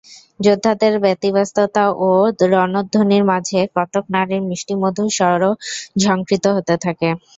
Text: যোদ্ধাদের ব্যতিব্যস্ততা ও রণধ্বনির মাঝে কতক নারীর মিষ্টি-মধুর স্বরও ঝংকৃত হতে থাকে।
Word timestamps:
যোদ্ধাদের 0.39 0.93
ব্যতিব্যস্ততা 1.03 1.83
ও 2.01 2.09
রণধ্বনির 2.51 3.23
মাঝে 3.31 3.59
কতক 3.75 4.03
নারীর 4.13 4.41
মিষ্টি-মধুর 4.49 5.09
স্বরও 5.17 5.51
ঝংকৃত 6.01 6.45
হতে 6.55 6.75
থাকে। 6.83 7.09